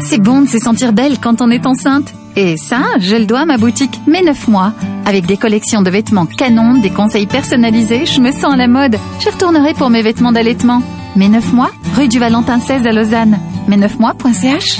[0.01, 2.13] C'est bon de se sentir belle quand on est enceinte.
[2.39, 4.71] Et ça, je le dois à ma boutique Mes 9 mois.
[5.07, 8.99] Avec des collections de vêtements canon, des conseils personnalisés, je me sens à la mode.
[9.19, 10.83] Je retournerai pour mes vêtements d'allaitement.
[11.15, 13.39] Mes 9 mois, rue du Valentin 16 à Lausanne.
[13.67, 14.79] Mes 9 mois.ch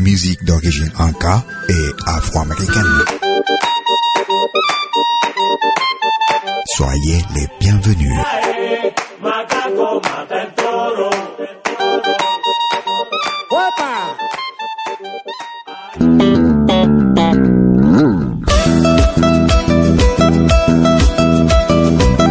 [0.00, 2.84] musique d'origine anka et afro-américaine.
[6.74, 8.18] Soyez les bienvenus.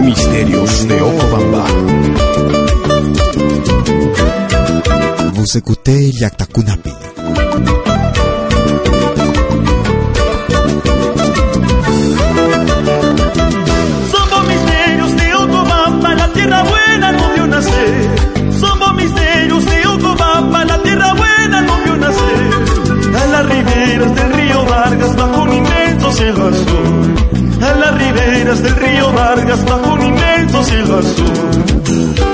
[0.02, 1.66] Misterios de Ocobamba.
[5.34, 7.19] Vous écoutez Yakta Kunapi.
[14.12, 18.10] Somos misterios de Ocobamba, la tierra buena no vio nacer.
[18.60, 22.50] Somos misterios de Ocobamba, la tierra buena no vio nacer.
[23.22, 27.16] A las riberas del río Vargas, bajo un inmenso cielo azul.
[27.62, 32.29] A las riberas del río Vargas, bajo un inmenso cielo azul.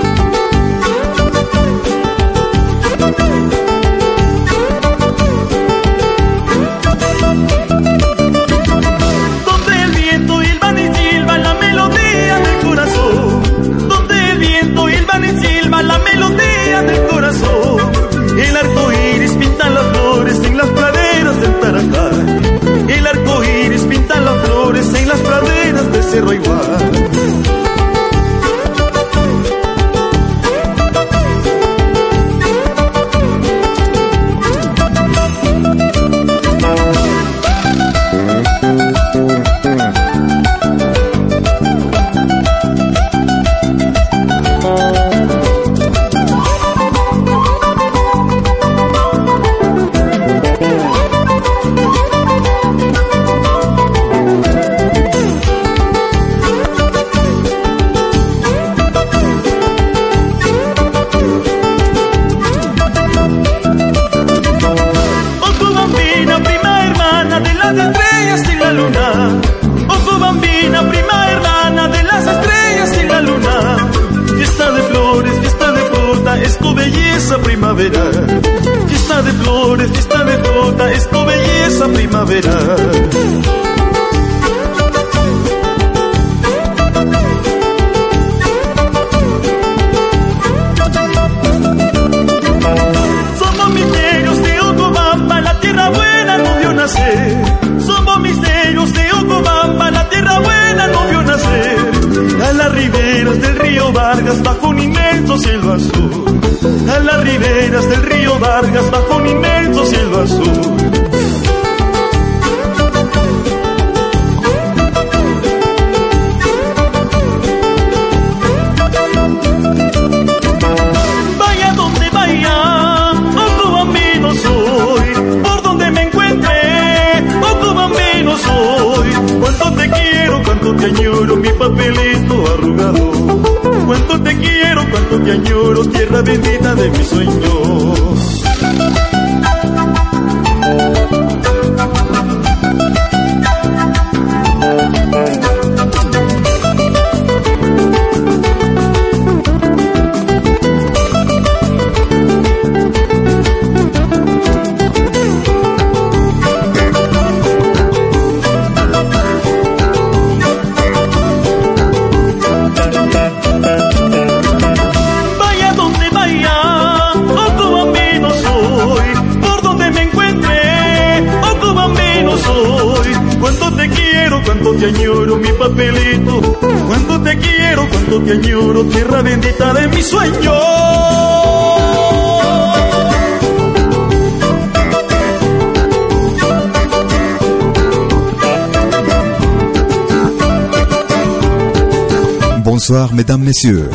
[192.87, 193.89] Bonsoir mesdames, messieurs.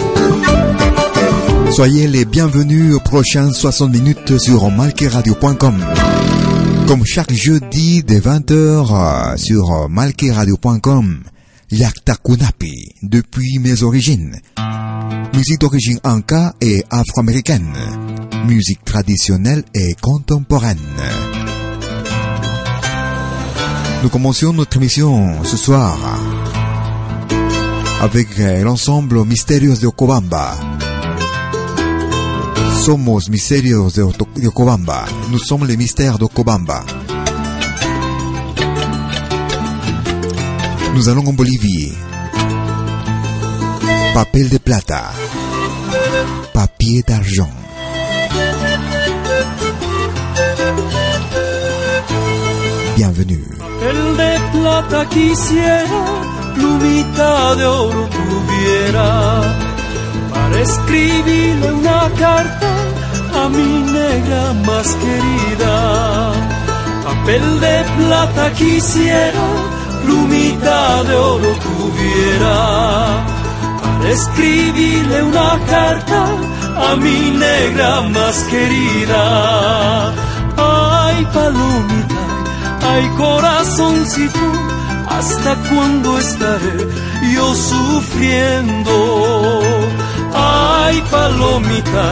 [1.70, 5.76] Soyez les bienvenus aux prochaines 60 minutes sur malqueradio.com.
[6.88, 11.22] Comme chaque jeudi de 20h euh, sur euh, malkeradio.com,
[11.70, 14.34] Yakta Kunapi, depuis mes origines.
[15.34, 17.72] Musique d'origine anka et afro-américaine.
[18.48, 20.78] Musique traditionnelle et contemporaine.
[24.02, 25.96] Nous commençons notre émission ce soir
[28.00, 30.56] avec l'ensemble Mystérios de Okobamba.
[32.82, 34.02] Somos misterios de,
[34.40, 35.04] de Okobamba.
[35.30, 36.82] Nous sommes les mystères d'Okobamba.
[40.94, 41.92] Nous allons en Bolivie.
[44.14, 45.10] Papel de plata.
[46.54, 47.50] Papier d'argent.
[52.96, 53.44] Bienvenue.
[53.82, 55.84] El de plata quisiera,
[56.60, 59.40] plumita de oro tuviera
[60.32, 62.70] para escribirle una carta
[63.42, 65.74] a mi negra más querida.
[67.04, 69.46] Papel de plata quisiera,
[70.04, 72.56] plumita de oro tuviera,
[73.82, 76.20] para escribirle una carta
[76.88, 79.22] a mi negra más querida.
[80.56, 82.22] Ay, palomita,
[82.92, 84.69] ay, corazoncito,
[85.20, 86.88] ¿hasta cuándo estaré
[87.34, 88.94] yo sufriendo?
[90.34, 92.06] Ay, palomita,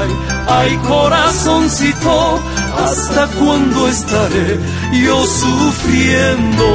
[0.47, 2.39] ay, corazoncito,
[2.85, 4.61] ¿hasta cuándo estaré
[5.05, 6.69] yo sufriendo?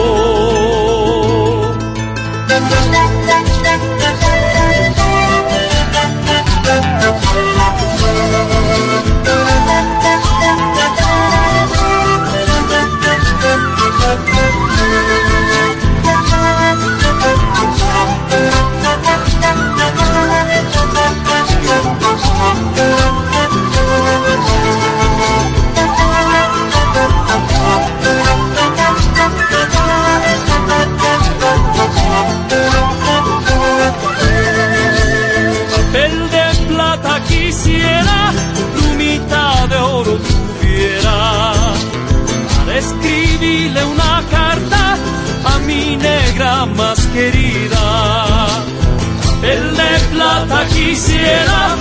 [50.74, 51.76] Quisiera,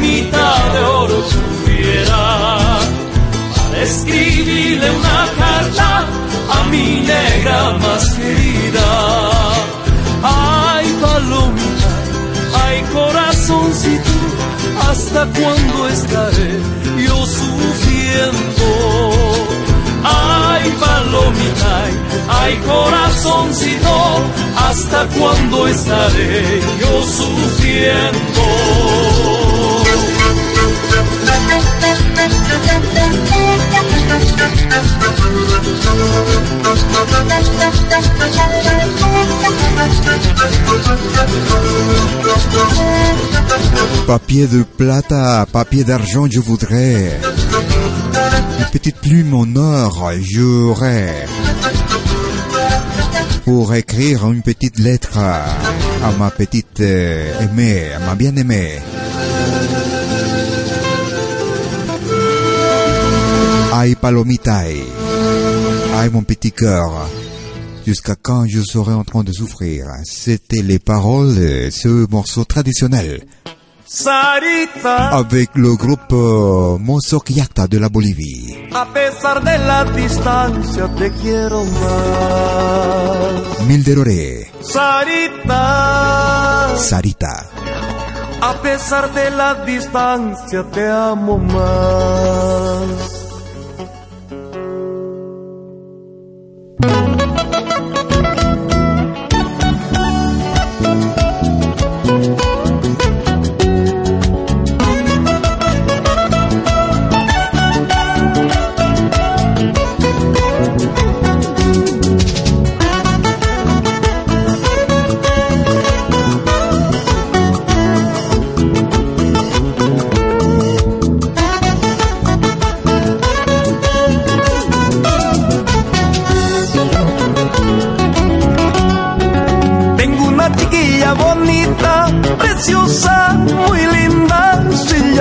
[0.00, 2.78] mitad de oro tuviera,
[3.54, 6.06] para escribirle una carta
[6.56, 8.88] a mi negra más querida.
[10.22, 11.92] Ay, palomita,
[12.64, 14.10] ay, corazoncito,
[14.88, 16.60] ¿hasta cuándo estaré
[17.06, 19.31] yo sufriendo?
[21.12, 21.84] Ay, palomita,
[22.28, 28.42] Ay corazoncito, ¿hasta cuándo estaré yo sufriendo?
[44.06, 47.20] Papier de plata, papier d'argent, je voudrais.
[48.58, 51.26] Une petite plume en or, j'aurais.
[53.44, 58.78] Pour écrire une petite lettre à ma petite euh, aimée, à ma bien-aimée.
[63.74, 64.84] Ay, palomita, ay,
[66.12, 67.08] mon petit cœur.
[67.86, 69.86] Jusqu'à quand je serai en train de souffrir?
[70.04, 73.22] C'était les paroles de ce morceau traditionnel.
[73.94, 78.56] Sarita, Avec le groupe euh, Monsoquiacta de la Bolivie.
[78.72, 83.60] a pesar de la distancia te quiero más.
[83.68, 85.58] Milderore, Sarita,
[86.78, 87.50] Sarita.
[88.40, 92.88] a pesar de la distancia te amo más.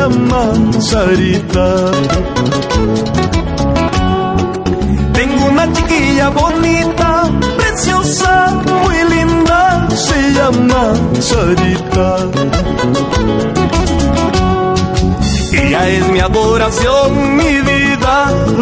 [0.01, 0.43] Llama
[0.79, 1.91] Sarita.
[5.13, 8.33] Tengo una chiquilla bonita, preciosa,
[8.81, 10.83] muy linda, se llama
[11.19, 12.07] Sarita.
[15.53, 18.15] Ella es mi adoración, mi vida,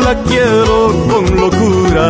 [0.05, 0.77] la quiero
[1.09, 2.09] con locura.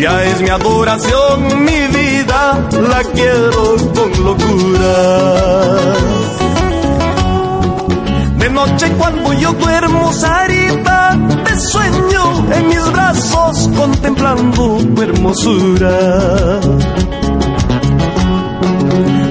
[0.00, 4.94] Ella es mi adoración, mi vida, la quiero con locura.
[8.38, 15.98] De noche cuando yo duermo, Sarita, te sueño en mis brazos contemplando tu hermosura.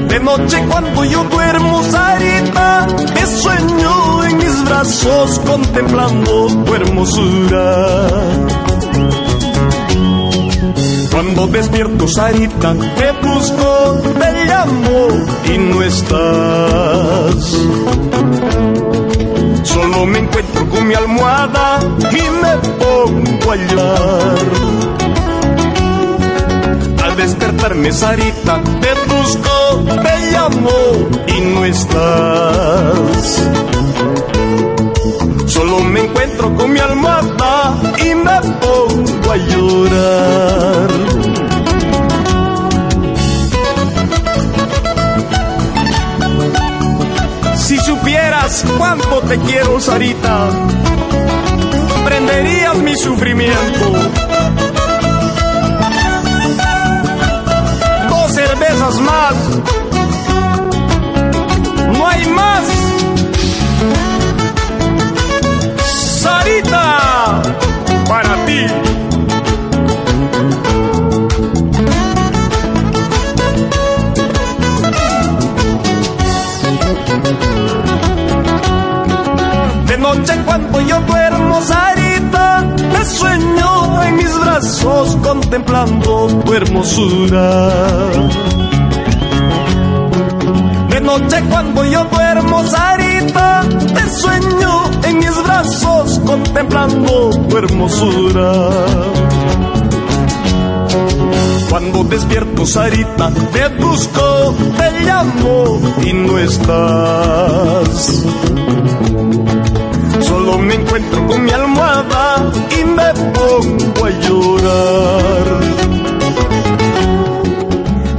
[0.07, 2.85] De noche cuando yo duermo, Sarita,
[3.15, 8.19] te sueño en mis brazos contemplando tu hermosura.
[11.21, 15.07] Cuando despierto, Sarita, te busco, te llamo
[15.53, 17.43] y no estás.
[19.63, 24.37] Solo me encuentro con mi almohada y me pongo a llorar.
[27.03, 30.71] Al despertarme, Sarita, te busco, te llamo
[31.27, 33.43] y no estás.
[35.49, 40.89] Solo me encuentro con mi almohada y me pongo a llorar.
[47.55, 50.49] Si supieras cuánto te quiero, Sarita,
[52.05, 53.91] prenderías mi sufrimiento.
[58.07, 59.88] Dos cervezas más.
[79.85, 82.61] De noche cuando yo duermo, Sarita,
[82.93, 87.69] me sueño en mis brazos contemplando tu hermosura.
[90.89, 98.51] De noche cuando yo duermo, Sarita, te sueño en mis brazos contemplando tu hermosura.
[101.69, 108.23] Cuando despierto, Sarita, te busco, te llamo y no estás.
[110.19, 115.59] Solo me encuentro con mi almohada y me pongo a llorar.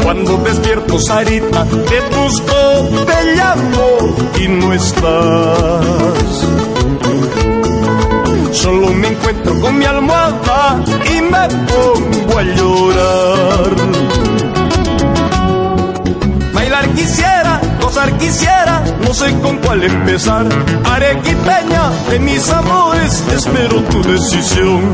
[0.04, 6.46] Cuando despierto, Sarita, te busco, te llamo y no estás.
[8.52, 13.70] Solo me encuentro con mi almohada y me pongo a llorar.
[16.52, 20.46] Bailar quisiera, gozar quisiera, no sé con cuál empezar.
[20.84, 24.92] Arequipeña de mis amores, espero tu decisión.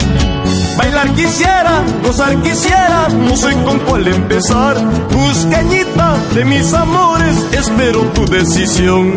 [0.76, 4.76] Bailar quisiera, gozar quisiera, no sé con cuál empezar.
[5.10, 9.16] Busqueñita de mis amores, espero tu decisión.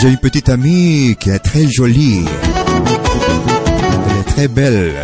[0.00, 2.24] J'ai une petite amie qui est très jolie.
[4.08, 4.94] Elle est très belle.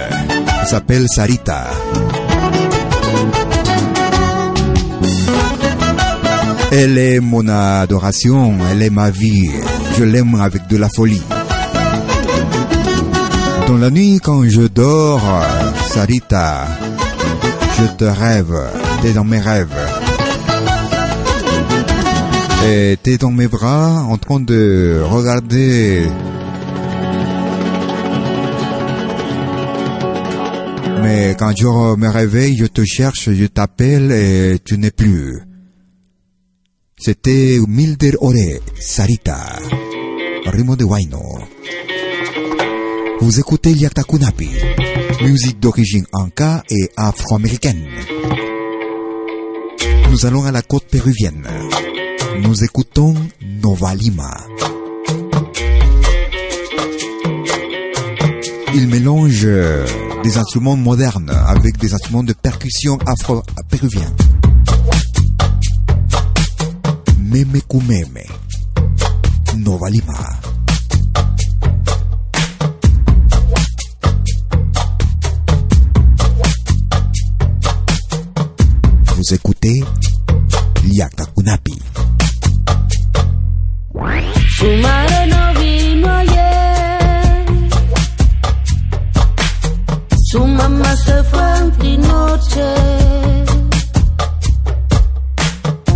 [0.62, 1.66] Elle s'appelle Sarita.
[6.72, 9.50] Elle est mon adoration, elle est ma vie.
[9.98, 11.22] Je l'aime avec de la folie.
[13.68, 15.20] Dans la nuit quand je dors,
[15.90, 16.68] Sarita,
[17.78, 18.54] je te rêve,
[19.02, 19.95] t'es dans mes rêves.
[22.68, 26.06] Et t'es dans mes bras en train de regarder
[31.02, 35.40] Mais quand je me réveille, je te cherche, je t'appelle et tu n'es plus.
[36.98, 39.38] C'était Milder Ore, Sarita,
[40.46, 41.38] Rimo de Waino.
[43.20, 44.48] Vous écoutez Yatakunapi,
[45.22, 47.86] musique d'origine anka et afro-américaine.
[50.10, 51.46] Nous allons à la côte péruvienne.
[52.42, 53.14] Nous écoutons
[53.62, 54.30] Nova Lima.
[58.74, 59.46] Il mélange
[60.22, 64.12] des instruments modernes avec des instruments de percussion afro-péruviens.
[67.20, 68.24] Meme Kumeme.
[69.56, 70.14] Nova Lima.
[79.16, 79.82] Vous écoutez
[80.84, 81.76] Liakta Kunapi.
[84.58, 87.44] Su madre no vino ayer.
[90.30, 92.74] Su mamá se fue en trinoche.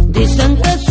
[0.08, 0.89] Dicen que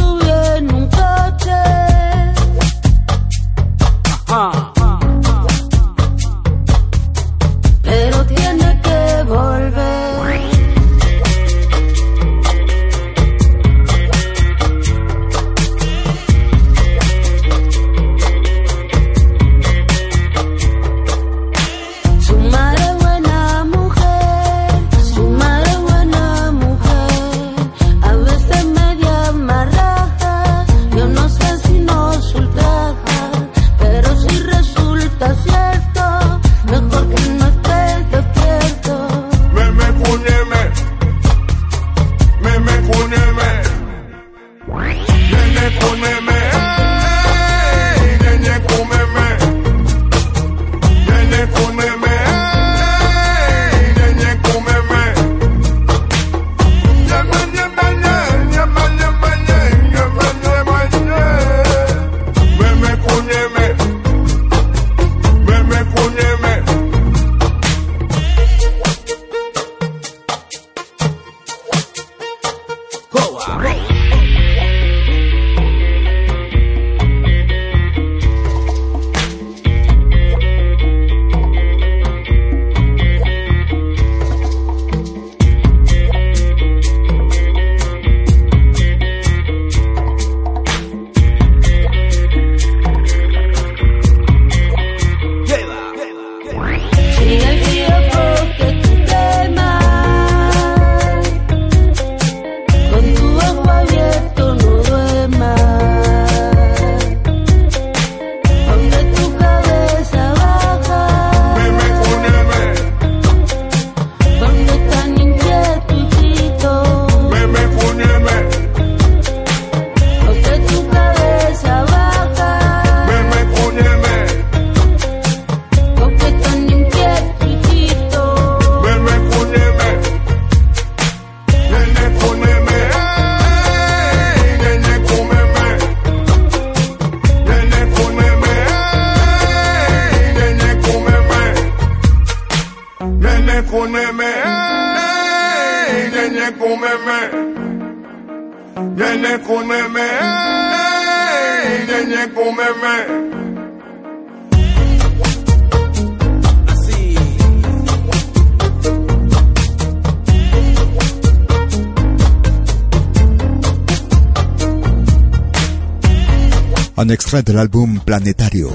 [167.02, 168.70] Un extrait de l'album Planetario.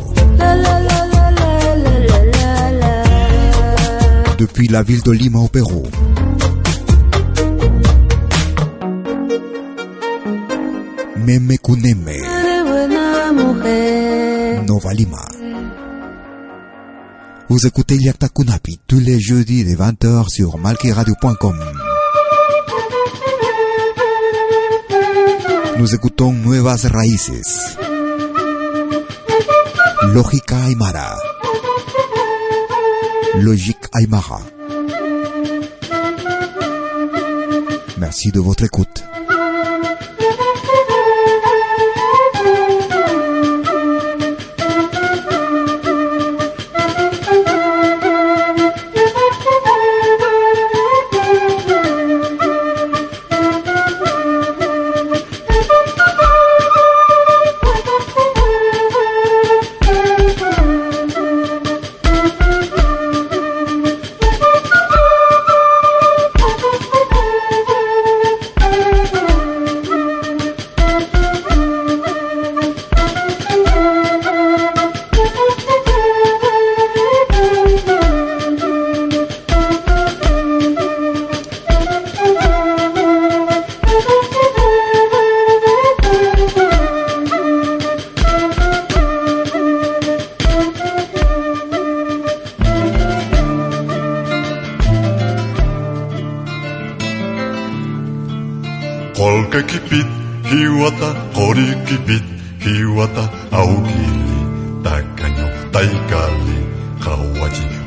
[4.39, 5.83] Depuis la ville de Lima au Pérou.
[11.19, 12.17] Meme Kuneme.
[14.67, 15.21] Nova Lima.
[17.51, 21.61] Vous écoutez Yakta Kunapi tous les jeudis de 20h sur malkiradio.com.
[25.77, 27.77] Nous écoutons Nuevas Raíces.
[30.03, 31.17] Lógica Aymara.
[33.37, 34.41] Logique Aymara.
[37.99, 39.05] Merci de votre écoute.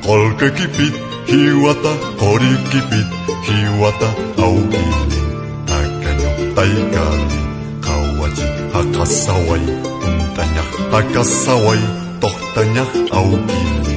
[0.06, 0.94] Kolke kipit
[1.26, 3.08] hiwata kori kipit
[3.48, 4.10] hiwata
[4.44, 5.18] au kini
[5.66, 7.40] Takanyo taikati
[7.82, 8.42] kawaji
[8.74, 9.62] hakasawai.
[10.08, 11.80] Untanya, hakasawai,
[12.22, 13.96] tohtanya au kini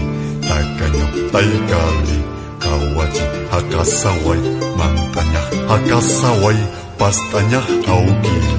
[0.49, 2.19] Takanyo taikati
[2.59, 4.41] kawaji hakasawai.
[4.79, 6.57] Mantanya hakasawai
[6.99, 8.55] pastanya au kini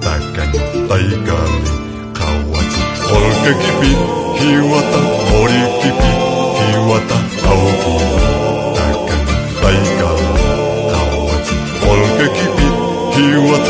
[0.00, 1.70] Takanyo taikati
[2.12, 3.98] kawaji Kolke kipit
[4.40, 4.98] hiwata
[5.28, 6.25] kori kipit
[6.64, 7.18] Iwata
[7.50, 7.94] Aoki
[8.76, 9.16] Taka
[9.62, 10.08] Taika
[10.98, 11.54] Aoki
[11.90, 12.68] Olga Kibi
[13.22, 13.65] Iwata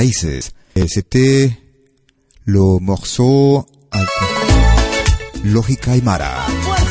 [0.00, 0.52] Raíces.
[0.88, 1.50] C'était
[2.46, 3.66] le morceau
[5.44, 6.32] Lógica Aymara.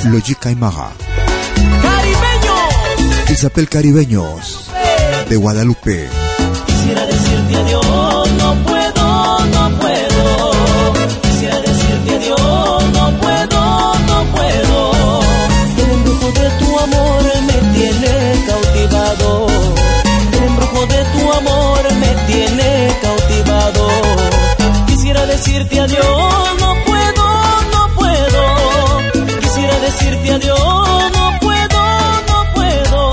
[0.06, 0.92] Lógica Aymara.
[1.82, 4.70] Caribeños, Il s'appelle Caribeños
[5.28, 6.08] de Guadalupe.
[6.68, 8.19] quisiera decirte adiós,
[25.50, 27.26] decirte adiós, no puedo,
[27.74, 29.40] no puedo.
[29.42, 31.80] Quisiera decirte adiós, no puedo,
[32.30, 33.12] no puedo.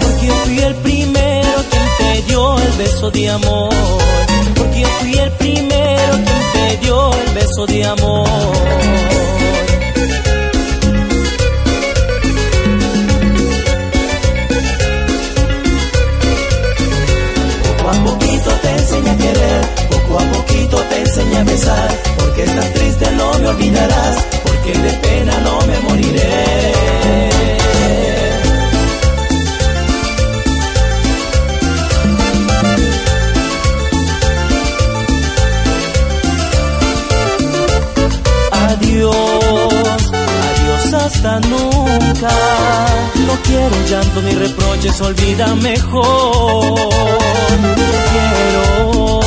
[0.00, 3.74] Porque yo fui el primero quien te dio el beso de amor.
[4.56, 8.28] Porque yo fui el primero quien te dio el beso de amor.
[19.90, 24.92] Poco a poquito te enseñé a besar, porque estás triste no me olvidarás, porque de
[25.04, 26.72] pena no me moriré.
[38.68, 40.02] Adiós,
[40.48, 42.32] adiós hasta nunca.
[43.26, 46.88] No quiero llanto ni reproches, olvida mejor.
[48.12, 49.20] Quiero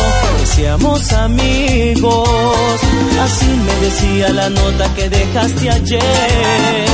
[0.55, 2.79] seamos amigos.
[3.21, 6.85] Así me decía la nota que dejaste ayer.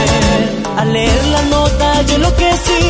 [0.78, 2.82] Al leer la nota yo enloquecí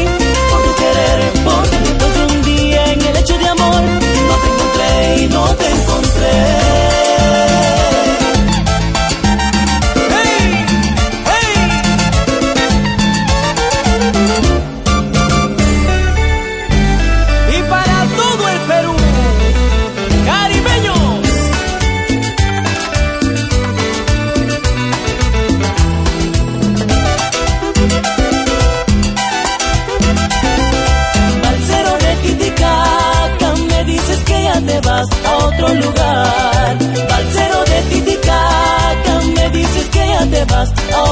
[0.49, 1.77] por tu querer, porque
[2.15, 3.81] de un día en el hecho de amor
[4.29, 6.80] no te encontré y no te encontré.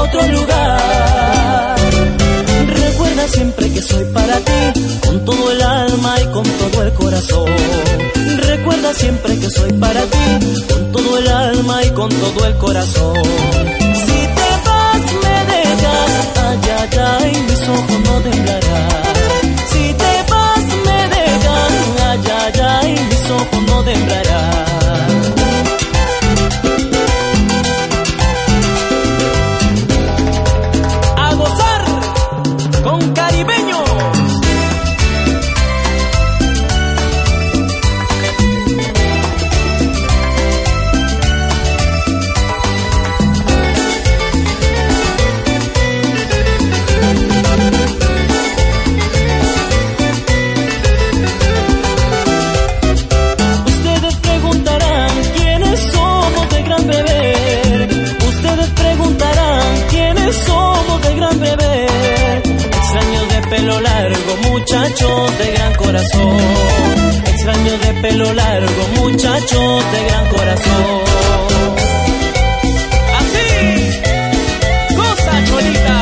[0.10, 1.76] Otro lugar.
[2.68, 7.50] Recuerda siempre que soy para ti, con todo el alma y con todo el corazón.
[8.48, 13.24] Recuerda siempre que soy para ti, con todo el alma y con todo el corazón.
[14.06, 16.12] Si te vas, me dejas,
[16.44, 19.19] ay, ay, ay, mis ojos no temblarán.
[64.72, 66.38] Largo, muchachos de gran corazón.
[67.26, 71.02] Extraños de pelo largo, muchachos de gran corazón.
[73.20, 73.90] Así,
[74.96, 75.98] cosa cholita.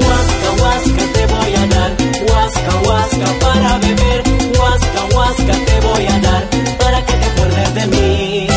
[0.00, 1.92] Huasca, huasca te voy a dar,
[2.28, 4.22] huasca, huasca para beber,
[4.58, 6.44] huasca, huasca te voy a dar,
[6.78, 8.48] para que te acuerdes de mí.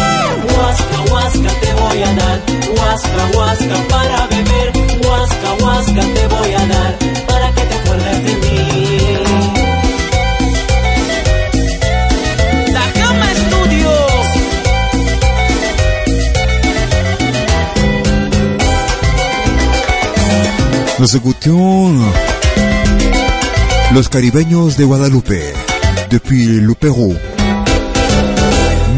[0.55, 2.41] Huasca, huasca te voy a dar,
[2.75, 4.28] huasca, huasca para beber,
[20.99, 21.93] Nous écoutions
[23.93, 25.41] Los Caribeños de Guadalupe,
[26.09, 27.15] depuis le Pérou.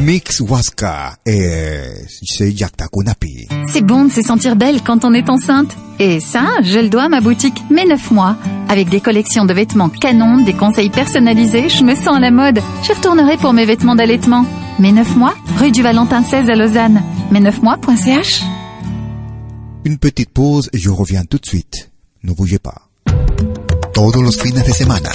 [0.03, 1.83] Mix Huasca et
[2.25, 3.47] c'est Yakta Kunapi.
[3.67, 5.77] C'est bon de se sentir belle quand on est enceinte.
[5.99, 8.35] Et ça, je le dois à ma boutique Mes 9 mois.
[8.67, 12.61] Avec des collections de vêtements canon, des conseils personnalisés, je me sens à la mode.
[12.81, 14.43] Je retournerai pour mes vêtements d'allaitement.
[14.79, 17.03] Mes 9 mois, rue du Valentin 16 à Lausanne.
[17.31, 18.41] Mes9mois.ch
[19.85, 21.90] Une petite pause et je reviens tout de suite.
[22.21, 22.75] No bougez pas.
[23.93, 25.10] Todos los fines de semana,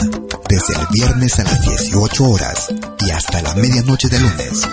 [0.49, 2.69] desde el viernes a las 18 horas
[3.01, 4.69] y hasta la medianoche de lunes.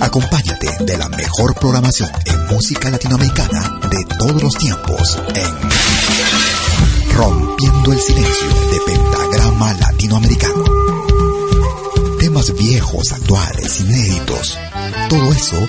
[0.00, 8.00] Acompáñate de la mejor programación en música latinoamericana de todos los tiempos en Rompiendo el
[8.00, 10.64] silencio de Pentagrama Latinoamericano.
[12.20, 14.56] Temas viejos, actuales, inéditos.
[15.08, 15.68] Todo eso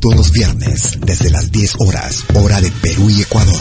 [0.00, 3.60] Todos los viernes, desde las 10 horas, hora de Perú y Ecuador.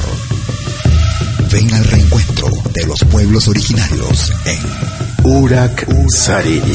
[1.51, 4.59] Ven al reencuentro de los pueblos originarios en
[5.23, 6.73] Urak Sariri.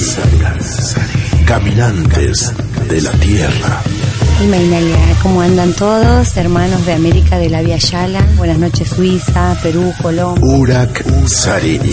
[1.47, 2.53] Caminantes
[2.89, 3.83] de la Tierra.
[4.43, 6.37] Imainalia, ¿cómo andan todos?
[6.37, 8.27] Hermanos de América de la Via Yala.
[8.37, 10.45] Buenas noches, Suiza, Perú, Colombia.
[10.45, 11.93] Urak Sariri.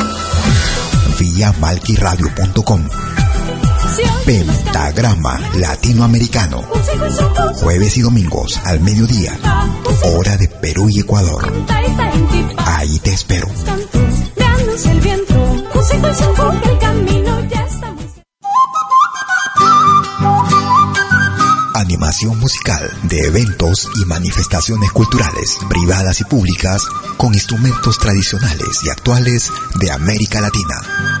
[1.41, 2.87] Vía malquiradio.com
[4.27, 6.61] Pentagrama Latinoamericano.
[7.55, 9.35] Jueves y domingos al mediodía.
[10.03, 11.51] Hora de Perú y Ecuador.
[12.57, 13.47] Ahí te espero.
[21.73, 26.83] Animación musical de eventos y manifestaciones culturales, privadas y públicas,
[27.17, 31.20] con instrumentos tradicionales y actuales de América Latina.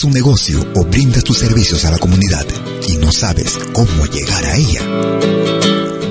[0.00, 2.46] Tienes un negocio o brindas tus servicios a la comunidad
[2.88, 4.80] y no sabes cómo llegar a ella.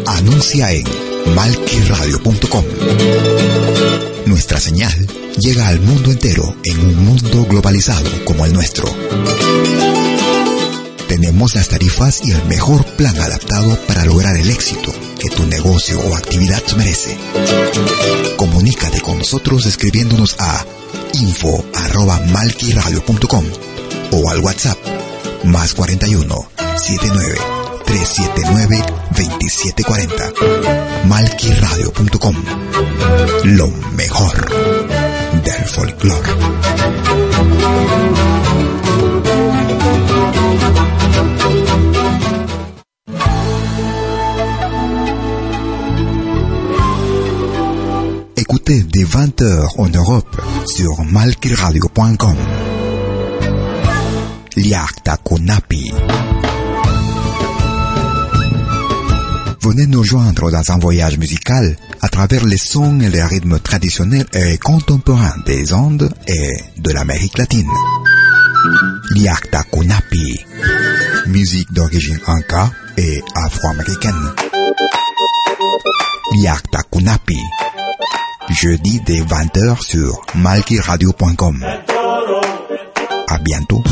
[0.06, 0.84] Anuncia en
[1.34, 2.66] malquiradio.com.
[4.28, 4.94] Nuestra señal
[5.40, 8.96] llega al mundo entero en un mundo globalizado como el nuestro.
[11.08, 16.00] Tenemos las tarifas y el mejor plan adaptado para lograr el éxito que tu negocio
[16.00, 17.18] o actividad merece.
[18.38, 20.64] Comunícate con nosotros escribiéndonos a
[21.14, 23.69] info.malquiradio.com
[24.12, 24.78] o al WhatsApp
[25.44, 26.36] más 41
[26.78, 27.36] 79
[27.86, 32.36] 379 2740 malquiradio.com
[33.44, 34.50] Lo mejor
[35.44, 36.30] del folclore.
[48.36, 52.69] Écoutez dès 20h en Europe sur malquiradio.com.
[54.60, 55.94] Liakta Kunapi.
[59.62, 64.26] Venez nous joindre dans un voyage musical à travers les sons et les rythmes traditionnels
[64.34, 67.72] et contemporains des Andes et de l'Amérique latine.
[69.12, 70.42] Liakta Kunapi.
[71.28, 74.34] Musique d'origine inca et afro-américaine.
[76.36, 77.40] Liakta Kunapi.
[78.50, 81.66] jeudi dès 20h sur malkiradio.com.
[83.30, 83.84] À bientôt.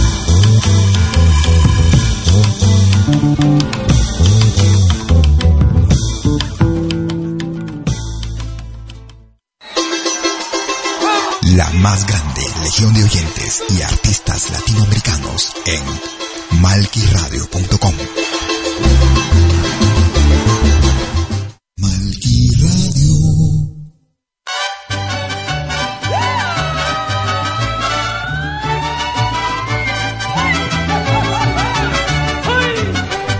[11.55, 17.93] La más grande legión de oyentes y artistas latinoamericanos en malquiradio.com.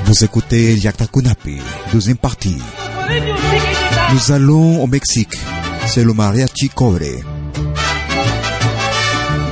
[0.08, 1.58] Vous écoutez Yakta Kunapi,
[1.92, 2.58] deuxième partie.
[4.14, 5.36] Nous allons au Mexique.
[5.86, 7.26] C'est le mariachi cobre.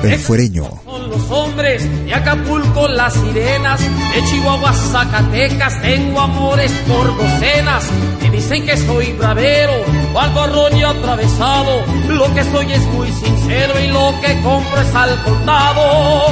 [0.01, 0.63] El fuereño.
[1.09, 7.89] Los hombres de Acapulco, las sirenas, de Chihuahua, Zacatecas, tengo amores por docenas.
[8.21, 9.73] Me dicen que soy bravero,
[10.13, 11.83] o algo ron y atravesado.
[12.07, 16.27] Lo que soy es muy sincero y lo que compro es al contado.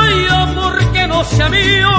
[0.00, 0.77] Ay, amor
[1.18, 1.90] no sea mío.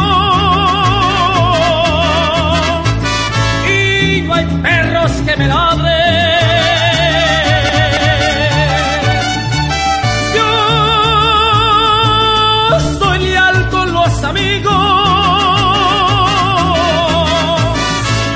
[3.68, 6.30] Y no hay perros que me ladren.
[10.38, 10.50] Yo
[13.00, 14.74] soy leal con los amigos.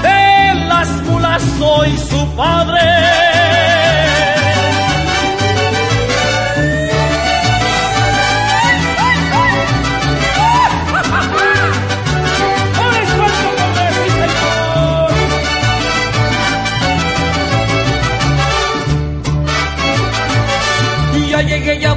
[0.07, 3.22] De las mulas soy su padre.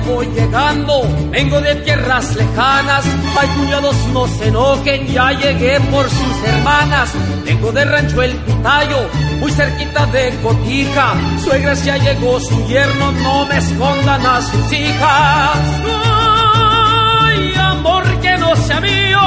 [0.07, 3.05] Voy llegando, vengo de tierras lejanas,
[3.39, 7.13] ay cuñados no se enojen, ya llegué por sus hermanas,
[7.45, 9.09] vengo de Rancho El Pitayo,
[9.41, 15.59] muy cerquita de Cotija, suegras ya llegó su yerno, no me escondan a sus hijas.
[17.25, 19.21] Ay, amor que no sea mío.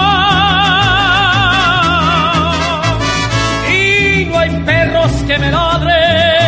[3.71, 6.38] Y no hay perros que me ladren.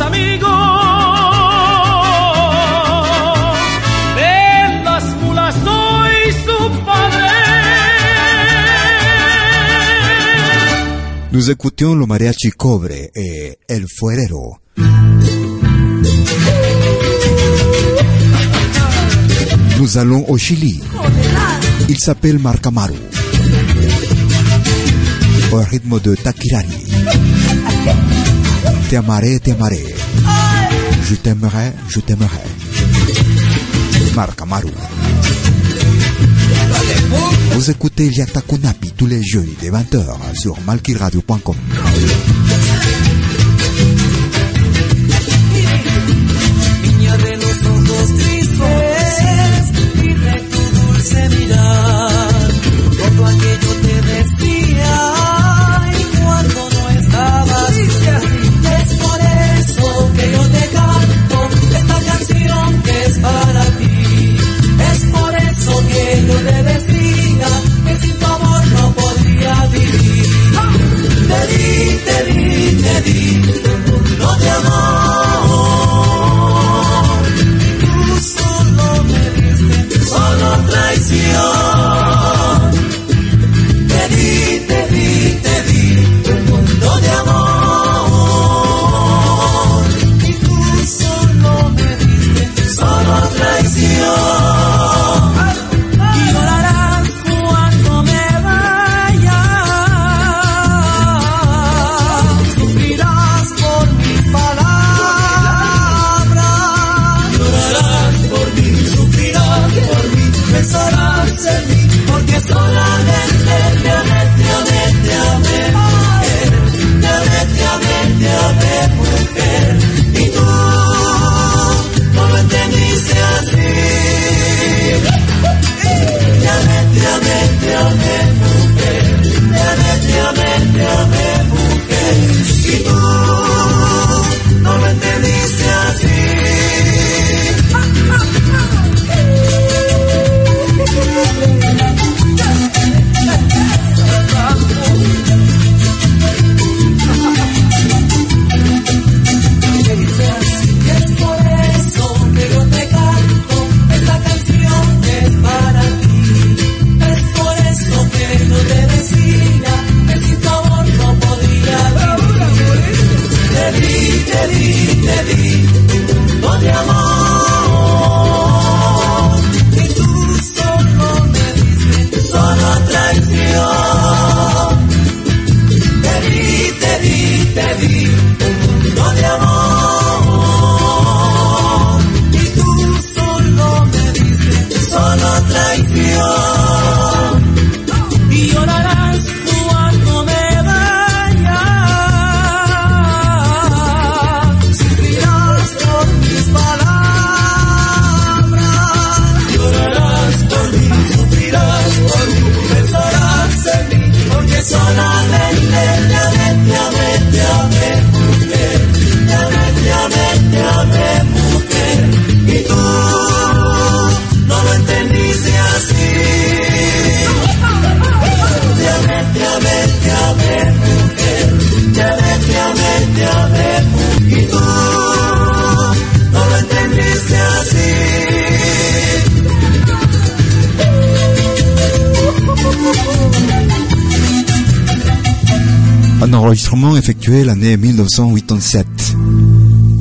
[0.00, 0.50] Amigos.
[4.16, 7.30] De las mulas soy su padre.
[11.32, 14.58] Nous écoutions le mariachi cobre et El Fuerero.
[19.78, 20.80] Nous allons au Chili.
[21.88, 22.94] Il s'appelle Marcamaru.
[25.52, 26.86] Au rythme de Takirari.
[28.88, 29.84] Te amaré.
[31.08, 32.44] Je t'aimerai, je t'aimerai.
[34.14, 34.68] Marcamaru.
[37.50, 41.56] Vous écoutez Liakta Kunapi tous les jeudis de 20h sur malkiradio.com.
[47.16, 47.32] De
[47.88, 48.56] los tristes,
[72.86, 75.05] te di mundo de amor.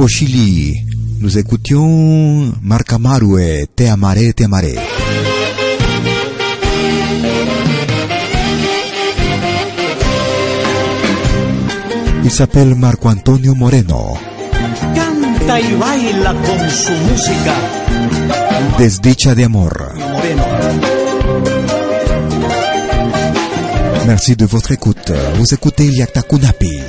[0.06, 0.86] Au Chili,
[1.20, 4.76] nous écoutions Marca Marue, Te amaré, te amaré.
[12.24, 14.14] Il s'appelle Marco Antonio Moreno.
[14.93, 17.56] Canta y baila con su música.
[18.78, 19.95] Desdicha de amor.
[19.97, 20.43] Moreno.
[24.06, 25.12] Merci de votre écoute.
[25.39, 26.80] Vous écoutez Yakta Kunapi.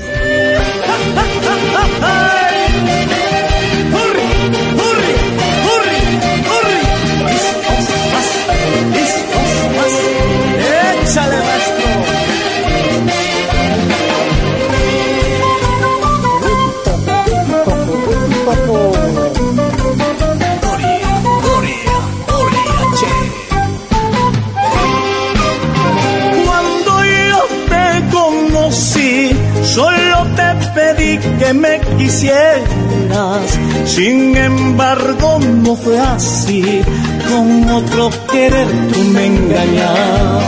[33.87, 36.82] Sin embargo, no fue así.
[37.30, 40.45] Con otro querer tú me engañabas.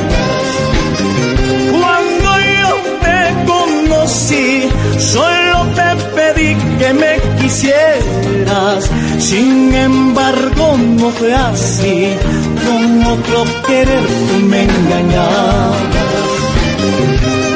[1.70, 2.70] Cuando yo
[3.04, 4.68] te conocí,
[4.98, 8.90] solo te pedí que me quisieras.
[9.18, 12.08] Sin embargo, no fue así.
[12.66, 15.76] Con otro querer tú me engañabas.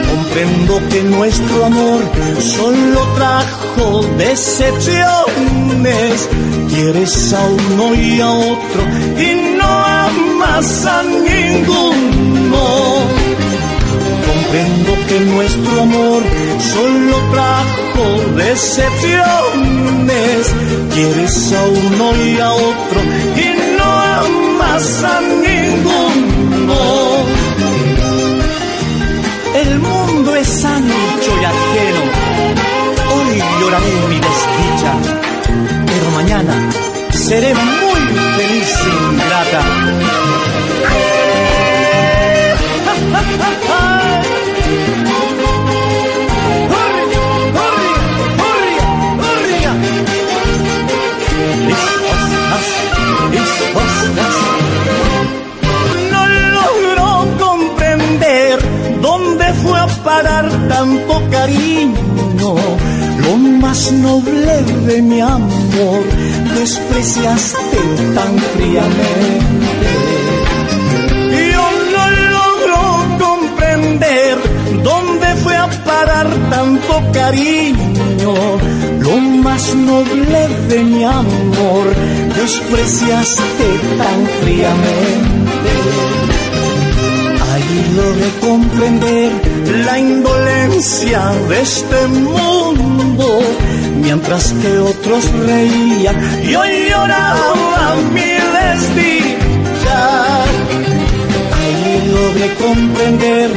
[0.08, 2.00] Comprendo que nuestro amor
[2.40, 3.61] solo trajo
[4.18, 6.28] decepciones.
[6.68, 8.82] Quieres a uno y a otro
[9.18, 12.60] y no amas a ninguno.
[14.26, 16.22] Comprendo que nuestro amor
[16.72, 18.04] solo trajo
[18.36, 20.52] decepciones.
[20.94, 23.00] Quieres a uno y a otro
[23.36, 26.80] y no amas a ninguno.
[29.54, 31.44] El mundo es ancho y
[33.80, 34.92] mi desdicha,
[35.86, 36.70] pero mañana
[37.10, 38.00] seré muy
[38.36, 39.60] feliz e ingrata.
[64.01, 66.03] Noble de mi amor,
[66.55, 67.78] despreciaste
[68.14, 69.38] tan fríamente.
[71.53, 71.64] Yo
[71.95, 72.05] no
[72.36, 72.80] logro
[73.26, 74.38] comprender
[74.82, 78.34] dónde fue a parar tanto cariño.
[79.01, 81.86] Lo más noble de mi amor,
[82.36, 83.68] despreciaste
[83.99, 85.72] tan fríamente.
[87.53, 89.32] Ahí logré comprender
[89.84, 93.40] la indolencia de este mundo,
[94.03, 100.00] mientras que otros reían y yo lloraba mi desdicha.
[101.59, 103.50] Ahí logré comprender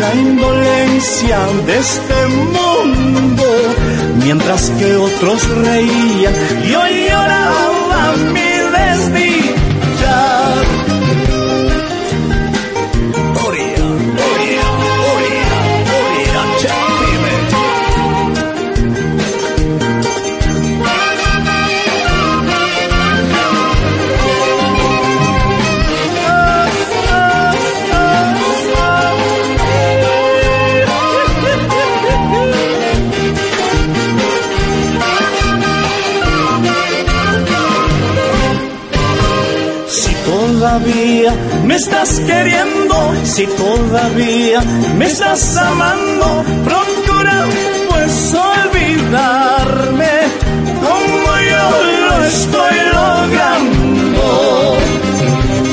[0.00, 2.18] la indolencia de este
[2.56, 3.44] mundo,
[4.24, 6.34] mientras que otros reían
[6.70, 8.51] yo lloraba mi
[41.72, 44.60] me estás queriendo, si todavía
[44.98, 47.46] me estás amando, procura
[47.88, 50.14] pues olvidarme
[50.86, 51.66] como yo
[52.08, 54.28] lo estoy logrando.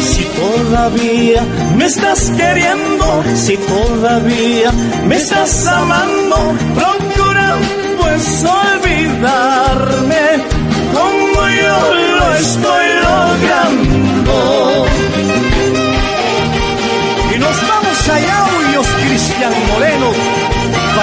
[0.10, 1.42] Si todavía
[1.76, 4.72] me estás queriendo, si todavía
[5.06, 6.38] me estás amando,
[6.76, 7.39] procura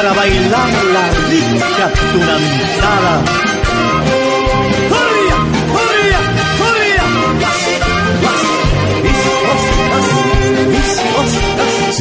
[0.06, 0.68] para bailar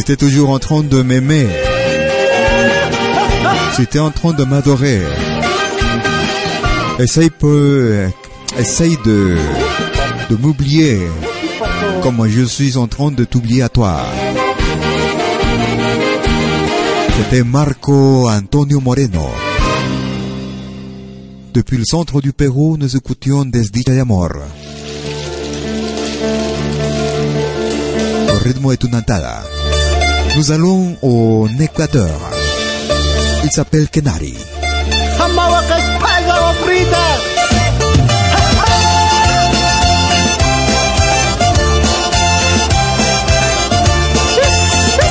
[0.05, 1.47] t'es toujours en train de m'aimer,
[3.89, 5.01] t'es en train de m'adorer,
[6.99, 8.05] essaye peu,
[8.59, 9.35] essaye de,
[10.29, 10.99] de m'oublier.
[12.03, 14.05] Comme je suis en train de t'oublier à toi.
[17.18, 19.30] C'était Marco Antonio Moreno.
[21.53, 24.32] Depuis le centre du Pérou, nous écoutions Desdicha de Amor.
[28.34, 29.43] Au rythme de Tunantada.
[30.36, 32.20] Nous allons au Équateur.
[33.45, 34.36] Il s'appelle Kenari.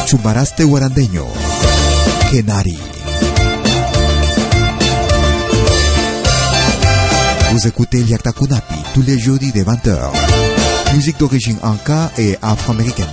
[0.06, 1.43] Chumbaraste guarandeño.
[7.52, 9.96] Vous écoutez Liakta Kunapi tous les jeudis des 20h.
[10.94, 13.06] Musique d'origine anka et afro-américaine.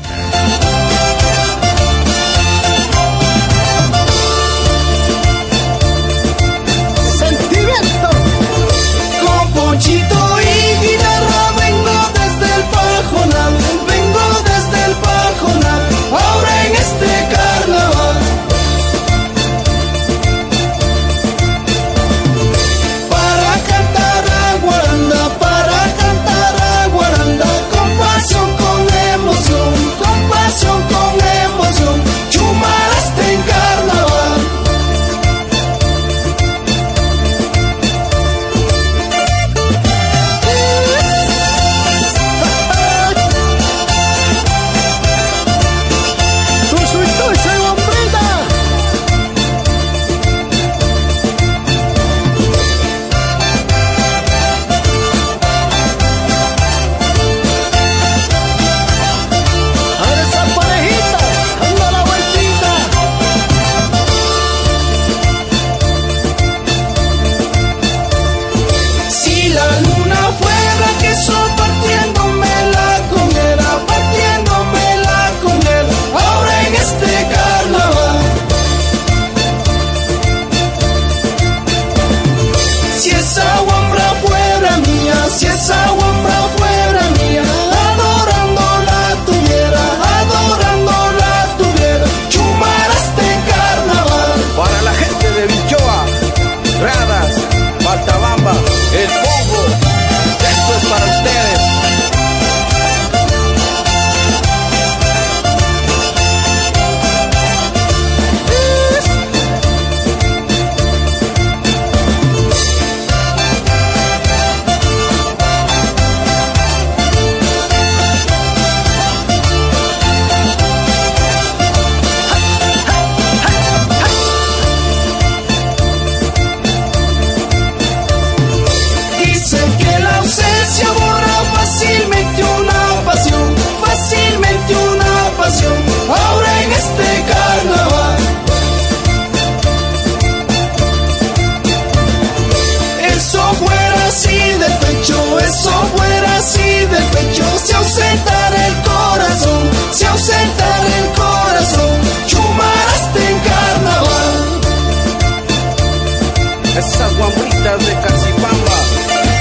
[157.78, 158.76] de Cachipamba.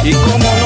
[0.05, 0.60] Y cómo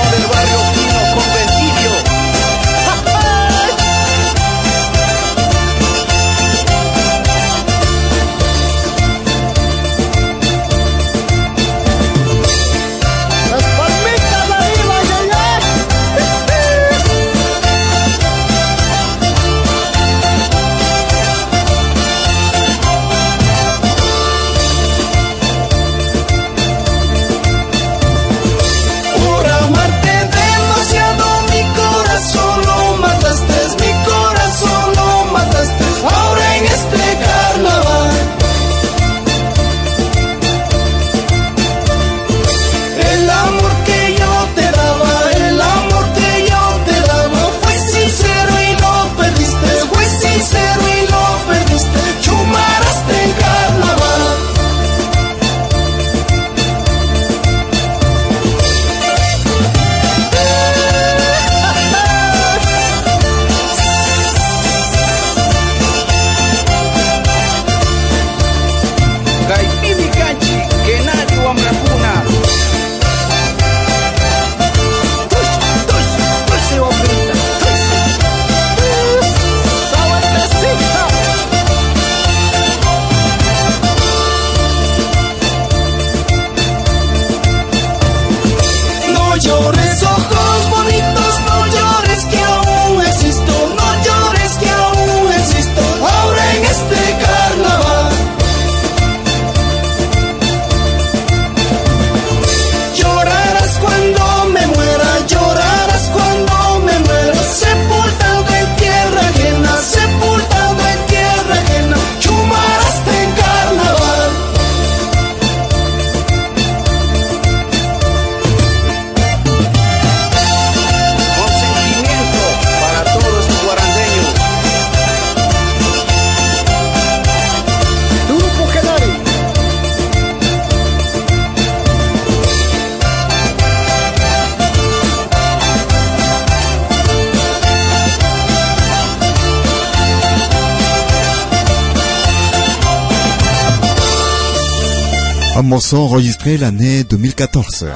[145.64, 147.86] morceau enregistré l'année 2014.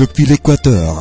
[0.00, 0.96] Depuis l'Équateur,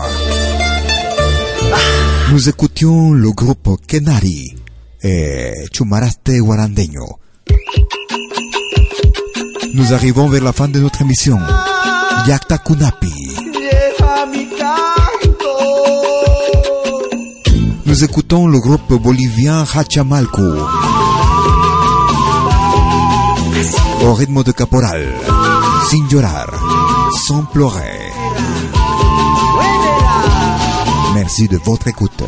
[2.31, 4.55] nous écoutions le groupe Kenari
[5.01, 7.07] et Chumaraste Guarandeño.
[9.73, 11.39] Nous arrivons vers la fin de notre émission.
[12.27, 13.13] Yakta Kunapi.
[17.85, 20.88] Nous écoutons le groupe bolivien Hachamalco.
[24.01, 25.05] Au rythme de caporal,
[25.89, 26.47] sin llorar,
[27.27, 28.11] sans pleurer.
[31.13, 32.23] Merci de votre écoute.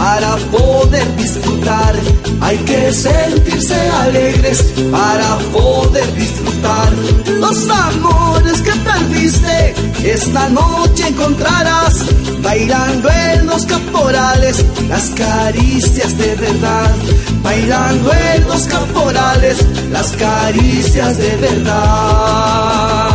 [0.00, 1.94] Para poder disfrutar.
[2.40, 6.90] Hay que sentirse alegres para poder disfrutar.
[7.38, 11.94] Los amores que perdiste, esta noche encontrarás.
[12.42, 16.94] Bailando en los caporales, las caricias de verdad.
[17.42, 19.58] Bailando en los caporales,
[19.92, 23.09] las caricias de verdad.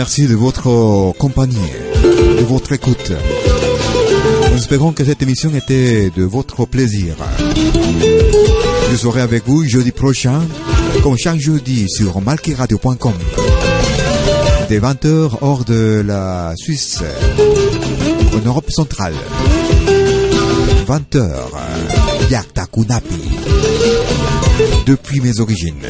[0.00, 1.58] Remercie de votre compagnie,
[2.02, 3.12] de votre écoute.
[4.50, 7.16] Nous espérons que cette émission était de votre plaisir.
[8.90, 10.40] Je serai avec vous jeudi prochain,
[11.02, 13.12] comme chaque jeudi sur malkiradio.com.
[14.70, 17.02] Des 20h hors de la Suisse,
[18.32, 19.12] en Europe centrale.
[20.88, 21.30] 20h,
[22.30, 23.20] Yakta Kunapi.
[24.86, 25.86] Depuis mes origines.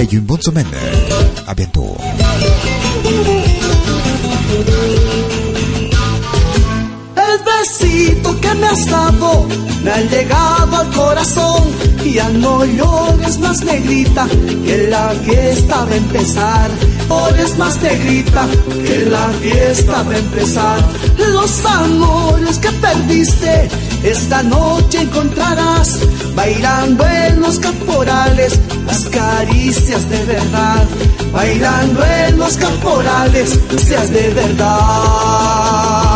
[0.00, 0.66] Et une bonne semaine.
[1.46, 1.96] À bientôt.
[7.16, 9.46] El besito que me has dado
[9.84, 11.62] me ha llegado al corazón.
[12.04, 14.26] Ya no llores más negrita,
[14.64, 16.70] que la fiesta va a empezar.
[17.08, 18.46] Llores más negrita,
[18.84, 20.78] que la fiesta va a empezar.
[21.32, 23.68] Los amores que perdiste,
[24.02, 26.00] esta noche encontrarás.
[26.34, 30.86] Bailando en los caporales, las caricias de verdad.
[31.32, 36.15] Bailando en los caporales, seas de verdad.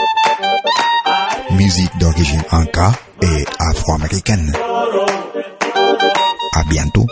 [1.55, 2.91] Musique d'origine inca
[3.21, 4.51] et afro-américaine.
[6.55, 7.05] À bientôt.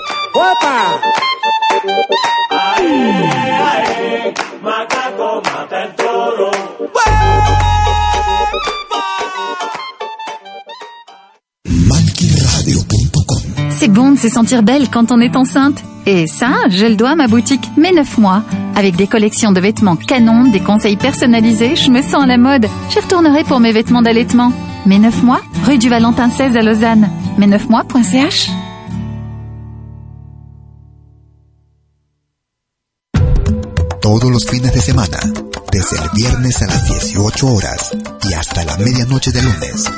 [13.70, 15.82] C'est bon de se sentir belle quand on est enceinte.
[16.06, 18.44] Et ça, je le dois à ma boutique Mes 9 mois.
[18.80, 22.66] Avec des collections de vêtements canon, des conseils personnalisés, je me sens à la mode.
[22.90, 24.54] J'y retournerai pour mes vêtements d'allaitement.
[24.86, 27.10] Mes 9 mois, rue du Valentin 16 à Lausanne.
[27.38, 28.50] Mes 9 mois.ch
[34.02, 35.20] Todos los fines de semana,
[35.74, 37.92] desde el viernes a las 18 horas
[38.30, 39.92] y hasta la medianoche de lunes.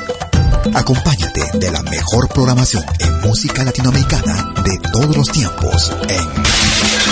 [0.74, 7.11] Acompáñate de la mejor programación en música latinoamericana de todos los tiempos en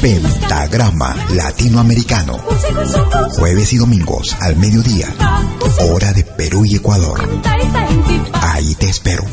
[0.00, 2.38] Pentagrama Latinoamericano.
[3.32, 5.08] Jueves y domingos al mediodía.
[5.90, 7.20] Hora de Perú y Ecuador.
[8.32, 9.24] Ahí te espero.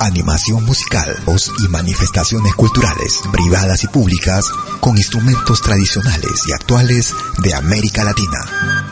[0.00, 4.46] Animación musical, voz y manifestaciones culturales, privadas y públicas,
[4.80, 8.87] con instrumentos tradicionales y actuales de América Latina.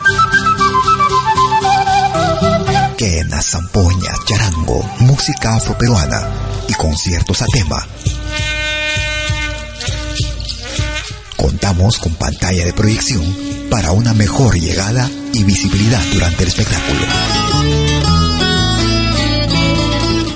[2.97, 6.19] Quenas, zampoñas, charango, música afroperuana
[6.67, 7.87] y conciertos a tema.
[11.37, 13.23] Contamos con pantalla de proyección
[13.69, 16.99] para una mejor llegada y visibilidad durante el espectáculo.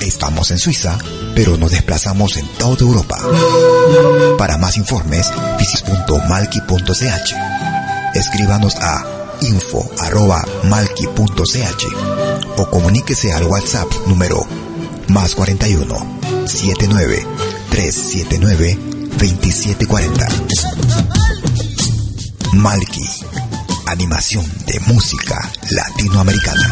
[0.02, 0.98] Estamos en Suiza,
[1.34, 3.18] pero nos desplazamos en toda Europa.
[4.38, 7.36] Para más informes, visis.malki.ch.
[8.14, 9.04] Escríbanos a
[9.42, 12.21] info arroba malki.ch
[12.58, 14.46] o comuníquese al WhatsApp número
[15.08, 17.26] más 41 79
[17.70, 18.78] 379
[19.18, 20.28] 2740.
[22.54, 23.10] Malki,
[23.88, 26.70] animación de música latinoamericana.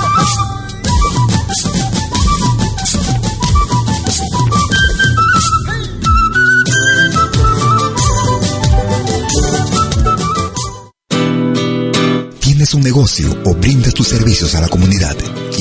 [12.59, 15.15] tienes un negocio o brindas tus servicios a la comunidad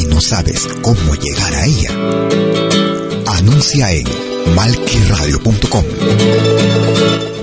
[0.08, 1.90] no sabes cómo llegar a ella,
[3.26, 4.06] anuncia en
[4.54, 5.84] malquiradio.com.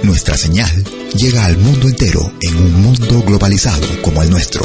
[0.03, 0.83] Nuestra señal
[1.15, 4.63] llega al mundo entero en un mundo globalizado como el nuestro.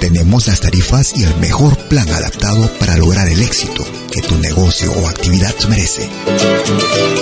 [0.00, 4.90] Tenemos las tarifas y el mejor plan adaptado para lograr el éxito que tu negocio
[4.92, 6.08] o actividad merece.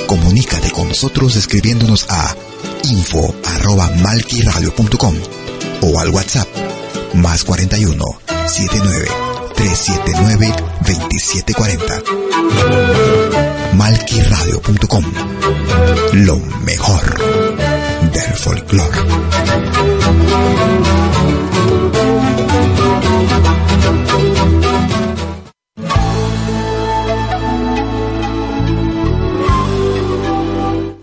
[0.06, 2.36] Comunícate con nosotros escribiéndonos a
[2.84, 5.16] info arroba malquiradio.com
[5.82, 6.48] o al WhatsApp
[7.14, 9.08] más 41 79
[9.56, 10.52] 379
[10.86, 12.02] 2740.
[13.74, 15.04] Malquiradio.com
[16.14, 17.18] Lo mejor
[18.10, 18.98] del folclore.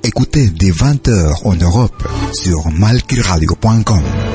[0.04, 4.35] Écoutez dès 20h en Europe sur malquiradio.com.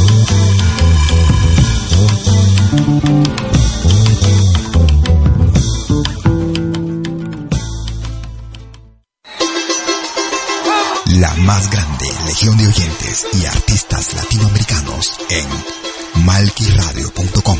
[11.05, 17.59] La más grande legión de oyentes y artistas latinoamericanos en malquiradio.com.